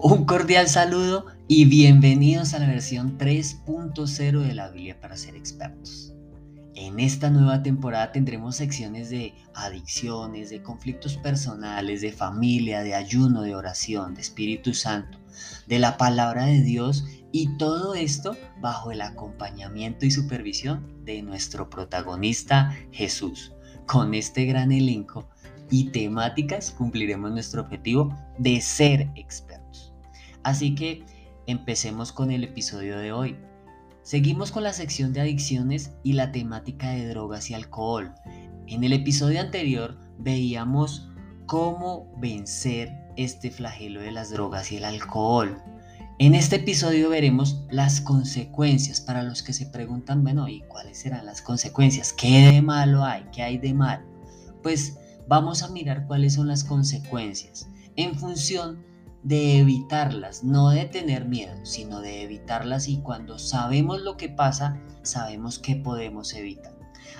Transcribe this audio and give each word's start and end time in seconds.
Un 0.00 0.26
cordial 0.26 0.68
saludo 0.68 1.26
y 1.48 1.64
bienvenidos 1.64 2.54
a 2.54 2.60
la 2.60 2.68
versión 2.68 3.18
3.0 3.18 4.46
de 4.46 4.54
la 4.54 4.70
Biblia 4.70 5.00
para 5.00 5.16
ser 5.16 5.34
expertos. 5.34 6.14
En 6.76 7.00
esta 7.00 7.30
nueva 7.30 7.64
temporada 7.64 8.12
tendremos 8.12 8.54
secciones 8.54 9.10
de 9.10 9.34
adicciones, 9.54 10.50
de 10.50 10.62
conflictos 10.62 11.16
personales, 11.16 12.00
de 12.00 12.12
familia, 12.12 12.84
de 12.84 12.94
ayuno, 12.94 13.42
de 13.42 13.56
oración, 13.56 14.14
de 14.14 14.20
Espíritu 14.20 14.72
Santo, 14.72 15.18
de 15.66 15.80
la 15.80 15.96
palabra 15.96 16.46
de 16.46 16.62
Dios 16.62 17.04
y 17.32 17.56
todo 17.56 17.96
esto 17.96 18.36
bajo 18.60 18.92
el 18.92 19.00
acompañamiento 19.00 20.06
y 20.06 20.12
supervisión 20.12 21.04
de 21.04 21.22
nuestro 21.22 21.68
protagonista 21.70 22.72
Jesús. 22.92 23.52
Con 23.86 24.14
este 24.14 24.44
gran 24.44 24.70
elenco 24.70 25.28
y 25.70 25.90
temáticas 25.90 26.70
cumpliremos 26.70 27.32
nuestro 27.32 27.62
objetivo 27.62 28.16
de 28.38 28.60
ser 28.60 29.10
expertos. 29.16 29.67
Así 30.48 30.74
que 30.74 31.04
empecemos 31.46 32.10
con 32.10 32.30
el 32.30 32.42
episodio 32.42 32.98
de 32.98 33.12
hoy. 33.12 33.36
Seguimos 34.00 34.50
con 34.50 34.62
la 34.62 34.72
sección 34.72 35.12
de 35.12 35.20
adicciones 35.20 35.92
y 36.02 36.14
la 36.14 36.32
temática 36.32 36.88
de 36.88 37.06
drogas 37.06 37.50
y 37.50 37.54
alcohol. 37.54 38.14
En 38.66 38.82
el 38.82 38.94
episodio 38.94 39.42
anterior 39.42 39.98
veíamos 40.18 41.06
cómo 41.44 42.10
vencer 42.16 42.96
este 43.18 43.50
flagelo 43.50 44.00
de 44.00 44.10
las 44.10 44.30
drogas 44.30 44.72
y 44.72 44.78
el 44.78 44.86
alcohol. 44.86 45.62
En 46.18 46.34
este 46.34 46.56
episodio 46.56 47.10
veremos 47.10 47.66
las 47.70 48.00
consecuencias 48.00 49.02
para 49.02 49.24
los 49.24 49.42
que 49.42 49.52
se 49.52 49.66
preguntan, 49.66 50.22
bueno, 50.22 50.48
¿y 50.48 50.62
cuáles 50.62 51.00
serán 51.00 51.26
las 51.26 51.42
consecuencias? 51.42 52.14
¿Qué 52.14 52.52
de 52.52 52.62
malo 52.62 53.04
hay? 53.04 53.26
¿Qué 53.34 53.42
hay 53.42 53.58
de 53.58 53.74
mal? 53.74 54.02
Pues 54.62 54.96
vamos 55.28 55.62
a 55.62 55.68
mirar 55.68 56.06
cuáles 56.06 56.32
son 56.32 56.48
las 56.48 56.64
consecuencias 56.64 57.68
en 57.96 58.14
función 58.14 58.88
de 59.28 59.58
evitarlas, 59.58 60.42
no 60.42 60.70
de 60.70 60.86
tener 60.86 61.26
miedo, 61.26 61.54
sino 61.62 62.00
de 62.00 62.22
evitarlas 62.22 62.88
y 62.88 63.02
cuando 63.02 63.38
sabemos 63.38 64.00
lo 64.00 64.16
que 64.16 64.30
pasa, 64.30 64.80
sabemos 65.02 65.58
qué 65.58 65.76
podemos 65.76 66.32
evitar. 66.32 66.74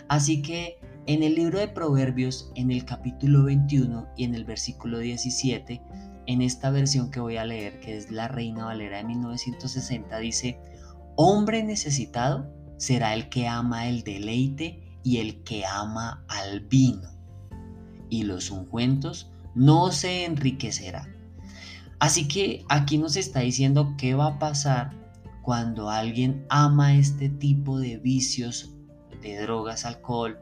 Así 0.08 0.40
que 0.40 0.78
en 1.04 1.22
el 1.22 1.34
libro 1.34 1.58
de 1.58 1.68
Proverbios, 1.68 2.50
en 2.54 2.70
el 2.70 2.86
capítulo 2.86 3.44
21 3.44 4.08
y 4.16 4.24
en 4.24 4.34
el 4.34 4.46
versículo 4.46 5.00
17, 5.00 5.82
en 6.24 6.40
esta 6.40 6.70
versión 6.70 7.10
que 7.10 7.20
voy 7.20 7.36
a 7.36 7.44
leer, 7.44 7.78
que 7.80 7.98
es 7.98 8.10
la 8.10 8.26
Reina 8.26 8.64
Valera 8.64 8.96
de 8.96 9.04
1960, 9.04 10.18
dice, 10.18 10.58
hombre 11.14 11.62
necesitado 11.62 12.50
será 12.78 13.12
el 13.12 13.28
que 13.28 13.48
ama 13.48 13.86
el 13.86 14.02
deleite 14.02 14.98
y 15.02 15.18
el 15.18 15.42
que 15.42 15.66
ama 15.66 16.24
al 16.28 16.60
vino 16.60 17.10
y 18.08 18.22
los 18.22 18.50
ungüentos, 18.50 19.30
no 19.54 19.92
se 19.92 20.24
enriquecerá. 20.24 21.17
Así 22.00 22.28
que 22.28 22.64
aquí 22.68 22.96
nos 22.98 23.16
está 23.16 23.40
diciendo 23.40 23.94
qué 23.98 24.14
va 24.14 24.26
a 24.26 24.38
pasar 24.38 24.92
cuando 25.42 25.90
alguien 25.90 26.44
ama 26.48 26.94
este 26.94 27.28
tipo 27.28 27.78
de 27.78 27.96
vicios, 27.96 28.74
de 29.22 29.40
drogas, 29.40 29.84
alcohol, 29.84 30.38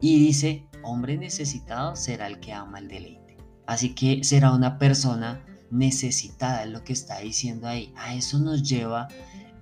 y 0.00 0.18
dice, 0.18 0.66
hombre 0.82 1.16
necesitado 1.16 1.96
será 1.96 2.26
el 2.26 2.40
que 2.40 2.52
ama 2.52 2.78
el 2.78 2.88
deleite. 2.88 3.38
Así 3.66 3.94
que 3.94 4.22
será 4.24 4.52
una 4.52 4.78
persona 4.78 5.44
necesitada, 5.70 6.64
es 6.64 6.70
lo 6.70 6.84
que 6.84 6.92
está 6.92 7.20
diciendo 7.20 7.68
ahí. 7.68 7.94
A 7.96 8.14
eso 8.14 8.38
nos 8.38 8.68
lleva, 8.68 9.08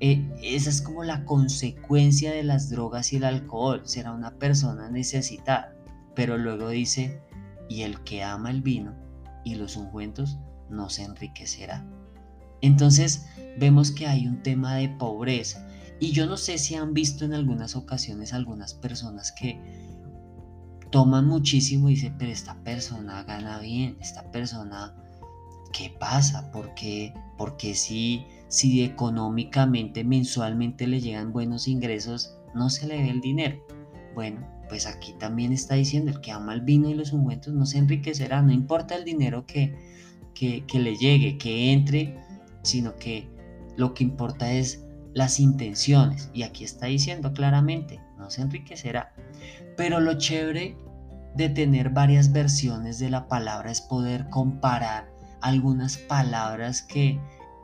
eh, 0.01 0.29
esa 0.43 0.71
es 0.71 0.83
como 0.83 1.05
la 1.05 1.25
consecuencia 1.25 2.33
de 2.33 2.43
las 2.43 2.71
drogas 2.71 3.13
y 3.13 3.17
el 3.17 3.25
alcohol, 3.25 3.83
será 3.85 4.13
una 4.13 4.33
persona 4.39 4.91
necesitada. 4.91 5.77
Pero 6.17 6.39
luego 6.39 6.71
dice, 6.71 7.21
y 7.69 7.83
el 7.83 8.01
que 8.01 8.25
ama 8.25 8.51
el 8.51 8.63
vino 8.63 8.97
y 9.45 9.55
los 9.55 9.77
ungüentos 9.77 10.39
no 10.71 10.91
se 10.91 11.03
enriquecerá. 11.03 11.85
Entonces 12.63 13.27
vemos 13.59 13.91
que 13.91 14.07
hay 14.07 14.27
un 14.27 14.43
tema 14.43 14.77
de 14.77 14.89
pobreza 14.89 15.67
y 15.99 16.13
yo 16.13 16.27
no 16.27 16.37
sé 16.37 16.59
si 16.59 16.75
han 16.75 16.95
visto 16.95 17.25
en 17.25 17.35
algunas 17.35 17.77
ocasiones 17.77 18.33
algunas 18.33 18.75
personas 18.75 19.33
que 19.33 19.61
toman 20.91 21.27
muchísimo 21.27 21.89
y 21.89 21.95
dicen, 21.95 22.17
pero 22.19 22.33
esta 22.33 22.55
persona 22.65 23.23
gana 23.25 23.61
bien, 23.61 23.97
esta 24.01 24.31
persona, 24.31 24.95
¿qué 25.73 25.95
pasa? 25.99 26.51
¿Por 26.51 26.75
qué, 26.75 27.15
Porque 27.39 27.75
si, 27.75 28.27
si 28.49 28.83
económicamente, 28.83 30.05
mensualmente 30.05 30.87
le 30.87 31.01
llegan 31.01 31.33
buenos 31.33 31.69
ingresos, 31.69 32.35
no 32.55 32.71
se 32.71 32.87
le 32.87 32.97
ve 32.97 33.11
el 33.11 33.21
dinero? 33.21 33.65
Bueno, 34.15 34.47
pues 34.69 34.87
aquí 34.87 35.15
también 35.19 35.53
está 35.53 35.75
diciendo, 35.75 36.11
el 36.11 36.21
que 36.21 36.33
ama 36.33 36.55
el 36.55 36.63
vino 36.63 36.89
y 36.89 36.95
los 36.95 37.13
ungüentos 37.13 37.55
no 37.55 37.67
se 37.67 37.79
enriquecerá, 37.79 38.43
no 38.43 38.53
importa 38.53 38.97
el 38.97 39.05
dinero 39.05 39.47
que, 39.47 39.75
que, 40.35 40.65
le 40.73 40.97
llegue, 40.97 41.39
que 41.39 41.73
entre, 41.73 42.17
sino 42.63 42.97
que 42.97 43.29
lo 43.77 43.95
que 43.95 44.05
importa 44.05 44.53
es 44.53 44.85
las 45.15 45.41
intenciones. 45.41 46.31
Y 46.33 46.43
aquí 46.43 46.65
está 46.65 46.87
diciendo 46.87 47.33
claramente, 47.33 48.01
no 48.19 48.31
se 48.31 48.43
enriquecerá. 48.43 49.13
Pero 49.77 50.01
lo 50.01 50.19
chévere 50.19 50.77
de 51.35 51.49
tener 51.49 51.91
varias 51.91 52.33
versiones 52.33 52.99
de 52.99 53.11
la 53.11 53.29
palabra 53.29 53.71
es 53.71 53.81
poder 53.81 54.29
comparar 54.31 55.11
algunas 55.41 55.97
palabras 55.97 56.83
que 56.83 57.19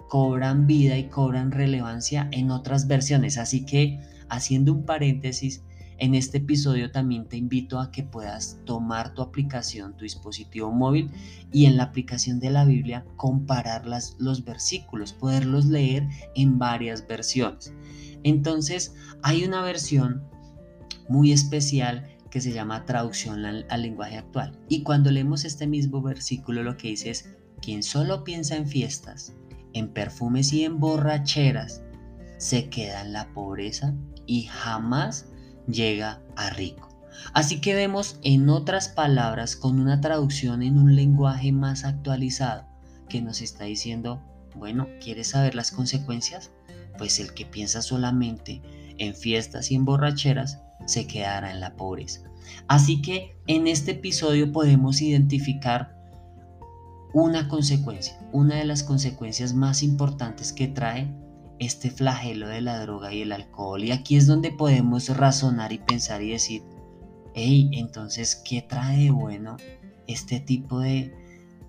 cobran 0.08 0.66
vida 0.66 0.96
y 0.96 1.08
cobran 1.08 1.50
relevancia 1.50 2.28
en 2.32 2.50
otras 2.50 2.86
versiones. 2.86 3.38
Así 3.38 3.64
que 3.64 4.00
haciendo 4.28 4.72
un 4.72 4.84
paréntesis, 4.84 5.62
en 5.98 6.14
este 6.14 6.38
episodio 6.38 6.90
también 6.90 7.26
te 7.26 7.36
invito 7.36 7.80
a 7.80 7.90
que 7.90 8.02
puedas 8.02 8.58
tomar 8.64 9.14
tu 9.14 9.22
aplicación, 9.22 9.96
tu 9.96 10.04
dispositivo 10.04 10.70
móvil 10.70 11.10
y 11.52 11.66
en 11.66 11.76
la 11.76 11.84
aplicación 11.84 12.38
de 12.38 12.50
la 12.50 12.64
Biblia 12.64 13.04
comparar 13.16 13.86
los 13.86 14.44
versículos, 14.44 15.12
poderlos 15.12 15.66
leer 15.66 16.06
en 16.34 16.58
varias 16.58 17.06
versiones. 17.06 17.72
Entonces 18.24 18.94
hay 19.22 19.44
una 19.44 19.62
versión 19.62 20.22
muy 21.08 21.32
especial 21.32 22.06
que 22.30 22.40
se 22.40 22.52
llama 22.52 22.84
traducción 22.84 23.44
al, 23.44 23.66
al 23.70 23.82
lenguaje 23.82 24.18
actual. 24.18 24.58
Y 24.68 24.82
cuando 24.82 25.10
leemos 25.10 25.44
este 25.44 25.66
mismo 25.66 26.02
versículo 26.02 26.62
lo 26.62 26.76
que 26.76 26.88
dice 26.88 27.10
es, 27.10 27.36
quien 27.62 27.82
solo 27.82 28.24
piensa 28.24 28.56
en 28.56 28.66
fiestas, 28.66 29.34
en 29.72 29.88
perfumes 29.88 30.52
y 30.52 30.64
en 30.64 30.78
borracheras, 30.78 31.82
se 32.38 32.68
queda 32.68 33.00
en 33.02 33.12
la 33.12 33.32
pobreza 33.32 33.94
y 34.26 34.42
jamás 34.42 35.30
llega 35.66 36.20
a 36.36 36.50
rico. 36.50 36.88
Así 37.32 37.60
que 37.60 37.74
vemos 37.74 38.18
en 38.22 38.48
otras 38.48 38.88
palabras 38.88 39.56
con 39.56 39.80
una 39.80 40.00
traducción 40.00 40.62
en 40.62 40.78
un 40.78 40.94
lenguaje 40.94 41.52
más 41.52 41.84
actualizado 41.84 42.66
que 43.08 43.22
nos 43.22 43.40
está 43.40 43.64
diciendo, 43.64 44.22
bueno, 44.54 44.86
¿quieres 45.00 45.28
saber 45.28 45.54
las 45.54 45.70
consecuencias? 45.70 46.50
Pues 46.98 47.18
el 47.18 47.34
que 47.34 47.46
piensa 47.46 47.82
solamente 47.82 48.62
en 48.98 49.14
fiestas 49.14 49.70
y 49.70 49.74
en 49.74 49.84
borracheras 49.84 50.60
se 50.86 51.06
quedará 51.06 51.50
en 51.50 51.60
la 51.60 51.76
pobreza. 51.76 52.20
Así 52.68 53.02
que 53.02 53.36
en 53.46 53.66
este 53.66 53.92
episodio 53.92 54.52
podemos 54.52 55.00
identificar 55.02 55.96
una 57.12 57.48
consecuencia, 57.48 58.18
una 58.32 58.56
de 58.56 58.64
las 58.64 58.82
consecuencias 58.82 59.54
más 59.54 59.82
importantes 59.82 60.52
que 60.52 60.68
trae 60.68 61.12
este 61.58 61.90
flagelo 61.90 62.48
de 62.48 62.60
la 62.60 62.80
droga 62.80 63.12
y 63.12 63.22
el 63.22 63.32
alcohol. 63.32 63.84
Y 63.84 63.92
aquí 63.92 64.16
es 64.16 64.26
donde 64.26 64.52
podemos 64.52 65.08
razonar 65.16 65.72
y 65.72 65.78
pensar 65.78 66.22
y 66.22 66.30
decir, 66.30 66.62
hey, 67.34 67.70
entonces, 67.72 68.36
¿qué 68.36 68.62
trae 68.62 69.04
de 69.04 69.10
bueno 69.10 69.56
este 70.06 70.40
tipo 70.40 70.80
de, 70.80 71.14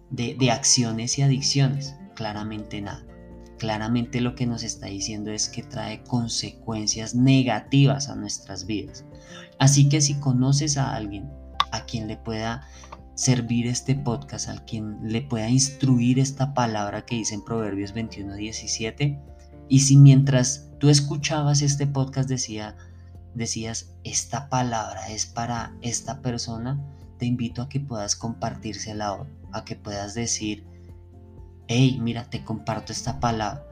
de, 0.09 0.51
acciones 0.51 1.17
y 1.17 1.21
adicciones? 1.21 1.95
Claramente 2.15 2.81
nada. 2.81 3.05
Claramente 3.57 4.21
lo 4.21 4.35
que 4.35 4.45
nos 4.45 4.63
está 4.63 4.87
diciendo 4.87 5.31
es 5.31 5.49
que 5.49 5.63
trae 5.63 6.03
consecuencias 6.03 7.15
negativas 7.15 8.07
a 8.09 8.15
nuestras 8.15 8.65
vidas. 8.65 9.03
Así 9.59 9.89
que 9.89 10.01
si 10.01 10.15
conoces 10.19 10.77
a 10.77 10.95
alguien 10.95 11.29
a 11.71 11.85
quien 11.85 12.07
le 12.07 12.17
pueda 12.17 12.67
servir 13.15 13.65
este 13.65 13.95
podcast, 13.95 14.47
a 14.47 14.63
quien 14.63 14.99
le 15.01 15.23
pueda 15.23 15.49
instruir 15.49 16.19
esta 16.19 16.53
palabra 16.53 17.03
que 17.03 17.15
dice 17.15 17.33
en 17.33 17.43
Proverbios 17.43 17.93
21, 17.93 18.35
17, 18.35 19.19
y 19.69 19.79
si 19.79 19.97
mientras 19.97 20.69
tú 20.79 20.89
escuchabas 20.89 21.61
este 21.61 21.87
podcast 21.87 22.29
decía, 22.29 22.75
decías, 23.33 23.93
esta 24.03 24.49
palabra 24.49 25.09
es 25.09 25.25
para 25.25 25.73
esta 25.81 26.21
persona, 26.21 26.79
te 27.17 27.25
invito 27.25 27.61
a 27.61 27.69
que 27.69 27.79
puedas 27.79 28.15
compartírsela 28.15 29.27
a 29.51 29.65
que 29.65 29.75
puedas 29.75 30.13
decir, 30.13 30.65
hey, 31.67 31.97
mira, 32.01 32.29
te 32.29 32.43
comparto 32.43 32.91
esta 32.91 33.19
palabra. 33.19 33.63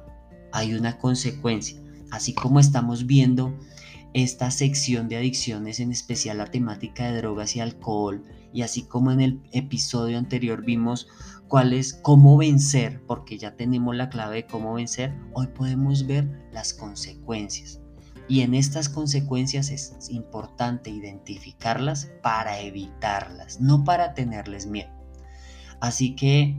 Hay 0.51 0.73
una 0.73 0.97
consecuencia. 0.97 1.79
Así 2.11 2.33
como 2.33 2.59
estamos 2.59 3.05
viendo 3.05 3.53
esta 4.15 4.49
sección 4.49 5.09
de 5.09 5.17
adicciones, 5.17 5.81
en 5.81 5.91
especial 5.91 6.37
la 6.37 6.45
temática 6.45 7.11
de 7.11 7.17
drogas 7.17 7.57
y 7.57 7.59
alcohol, 7.59 8.23
y 8.53 8.61
así 8.61 8.83
como 8.83 9.11
en 9.11 9.19
el 9.19 9.41
episodio 9.51 10.17
anterior 10.17 10.63
vimos 10.63 11.09
cuál 11.49 11.73
es 11.73 11.93
cómo 11.93 12.37
vencer, 12.37 13.03
porque 13.07 13.37
ya 13.37 13.57
tenemos 13.57 13.93
la 13.93 14.07
clave 14.07 14.37
de 14.37 14.45
cómo 14.45 14.75
vencer, 14.75 15.13
hoy 15.33 15.47
podemos 15.47 16.07
ver 16.07 16.47
las 16.53 16.73
consecuencias. 16.73 17.81
Y 18.29 18.39
en 18.39 18.53
estas 18.53 18.87
consecuencias 18.87 19.69
es 19.69 19.93
importante 20.09 20.89
identificarlas 20.89 22.09
para 22.23 22.61
evitarlas, 22.61 23.59
no 23.59 23.83
para 23.83 24.13
tenerles 24.13 24.65
miedo. 24.65 24.93
Así 25.81 26.15
que 26.15 26.55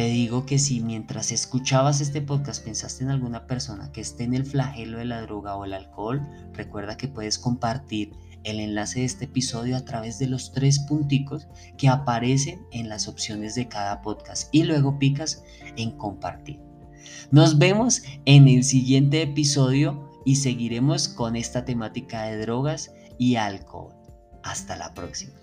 te 0.00 0.06
digo 0.06 0.46
que 0.46 0.58
si 0.58 0.80
mientras 0.80 1.30
escuchabas 1.30 2.00
este 2.00 2.22
podcast 2.22 2.64
pensaste 2.64 3.04
en 3.04 3.10
alguna 3.10 3.46
persona 3.46 3.92
que 3.92 4.00
esté 4.00 4.24
en 4.24 4.32
el 4.32 4.46
flagelo 4.46 4.96
de 4.96 5.04
la 5.04 5.20
droga 5.20 5.56
o 5.56 5.66
el 5.66 5.74
alcohol, 5.74 6.26
recuerda 6.54 6.96
que 6.96 7.06
puedes 7.06 7.38
compartir 7.38 8.14
el 8.42 8.60
enlace 8.60 9.00
de 9.00 9.04
este 9.04 9.26
episodio 9.26 9.76
a 9.76 9.84
través 9.84 10.18
de 10.18 10.26
los 10.26 10.52
tres 10.52 10.78
punticos 10.78 11.48
que 11.76 11.90
aparecen 11.90 12.62
en 12.72 12.88
las 12.88 13.08
opciones 13.08 13.54
de 13.56 13.68
cada 13.68 14.00
podcast 14.00 14.48
y 14.52 14.62
luego 14.62 14.98
picas 14.98 15.44
en 15.76 15.90
compartir. 15.90 16.60
Nos 17.30 17.58
vemos 17.58 18.00
en 18.24 18.48
el 18.48 18.64
siguiente 18.64 19.20
episodio 19.20 20.08
y 20.24 20.36
seguiremos 20.36 21.08
con 21.08 21.36
esta 21.36 21.66
temática 21.66 22.22
de 22.22 22.38
drogas 22.38 22.90
y 23.18 23.36
alcohol. 23.36 23.92
Hasta 24.42 24.76
la 24.76 24.94
próxima. 24.94 25.34